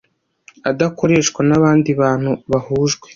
adakoreshwa 0.69 1.41
n 1.49 1.51
abandi 1.57 1.89
bantu 2.01 2.31
bahujwe 2.51 3.07